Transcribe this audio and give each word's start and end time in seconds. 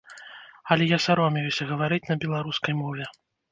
Але 0.75 0.87
я 0.91 0.99
саромеюся 1.05 1.69
гаварыць 1.73 2.01
на 2.11 2.19
беларускай 2.27 2.73
мове. 2.83 3.11